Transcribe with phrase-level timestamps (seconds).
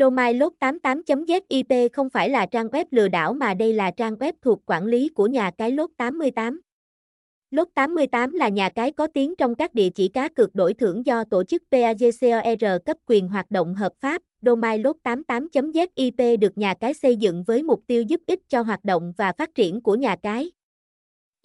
[0.00, 4.32] Domain lốt 88.zip không phải là trang web lừa đảo mà đây là trang web
[4.42, 6.60] thuộc quản lý của nhà cái lốt 88.
[7.50, 11.06] Lốt 88 là nhà cái có tiếng trong các địa chỉ cá cược đổi thưởng
[11.06, 14.22] do tổ chức PAGCOR cấp quyền hoạt động hợp pháp.
[14.42, 18.84] Domain lốt 88.zip được nhà cái xây dựng với mục tiêu giúp ích cho hoạt
[18.84, 20.50] động và phát triển của nhà cái.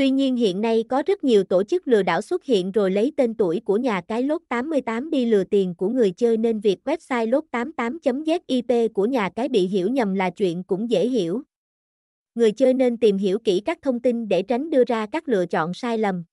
[0.00, 3.12] Tuy nhiên hiện nay có rất nhiều tổ chức lừa đảo xuất hiện rồi lấy
[3.16, 6.78] tên tuổi của nhà cái lốt 88 đi lừa tiền của người chơi nên việc
[6.84, 11.42] website lốt 88.zip của nhà cái bị hiểu nhầm là chuyện cũng dễ hiểu.
[12.34, 15.46] Người chơi nên tìm hiểu kỹ các thông tin để tránh đưa ra các lựa
[15.46, 16.24] chọn sai lầm.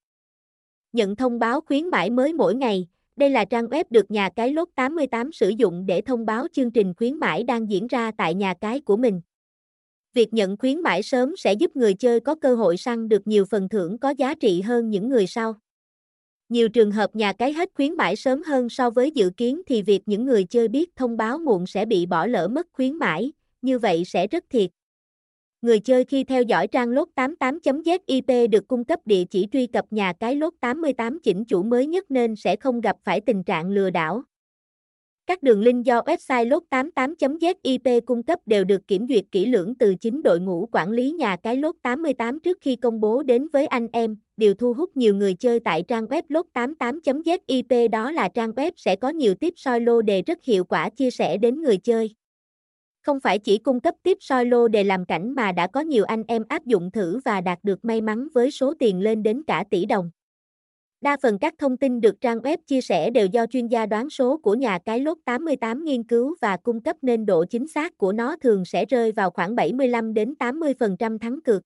[0.94, 4.54] Nhận thông báo khuyến mãi mới mỗi ngày, đây là trang web được nhà cái
[4.54, 8.34] lốt 88 sử dụng để thông báo chương trình khuyến mãi đang diễn ra tại
[8.34, 9.22] nhà cái của mình.
[10.18, 13.46] Việc nhận khuyến mãi sớm sẽ giúp người chơi có cơ hội săn được nhiều
[13.46, 15.56] phần thưởng có giá trị hơn những người sau.
[16.50, 19.82] Nhiều trường hợp nhà cái hết khuyến mãi sớm hơn so với dự kiến thì
[19.82, 23.32] việc những người chơi biết thông báo muộn sẽ bị bỏ lỡ mất khuyến mãi,
[23.62, 24.70] như vậy sẽ rất thiệt.
[25.62, 29.86] Người chơi khi theo dõi trang lốt 88.zip được cung cấp địa chỉ truy cập
[29.92, 33.70] nhà cái lốt 88 chỉnh chủ mới nhất nên sẽ không gặp phải tình trạng
[33.70, 34.24] lừa đảo.
[35.28, 39.75] Các đường link do website lốt 88.zip cung cấp đều được kiểm duyệt kỹ lưỡng
[39.75, 43.47] từ chính đội ngũ quản lý nhà cái lốt 88 trước khi công bố đến
[43.53, 44.16] với anh em.
[44.38, 48.72] Điều thu hút nhiều người chơi tại trang web lốt 88.zip đó là trang web
[48.75, 52.16] sẽ có nhiều tiếp soi lô đề rất hiệu quả chia sẻ đến người chơi.
[53.02, 56.03] Không phải chỉ cung cấp tiếp soi lô đề làm cảnh mà đã có nhiều
[56.03, 59.44] anh em áp dụng thử và đạt được may mắn với số tiền lên đến
[59.47, 60.12] cả tỷ đồng.
[61.02, 64.09] Đa phần các thông tin được trang web chia sẻ đều do chuyên gia đoán
[64.09, 67.98] số của nhà cái lốt 88 nghiên cứu và cung cấp nên độ chính xác
[67.98, 71.62] của nó thường sẽ rơi vào khoảng 75 đến 80% thắng cược.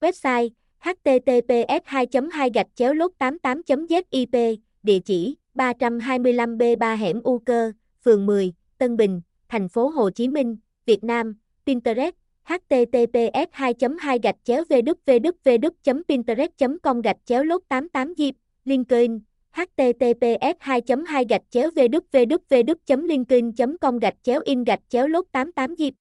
[0.00, 7.38] Website https 2 2 gạch chéo lốt 88 zip địa chỉ 325B 3 hẻm U
[7.38, 7.72] Cơ,
[8.04, 11.34] phường 10, Tân Bình, thành phố Hồ Chí Minh, Việt Nam,
[11.66, 16.50] Pinterest https 2 2 gạch chéo www pinterest
[16.82, 18.34] com gạch chéo lốt 88 dịp
[18.64, 19.20] linkedin
[19.52, 25.74] https 2 2 gạch chéo www linkedin com gạch chéo in gạch chéo lốt 88
[25.78, 25.94] dịp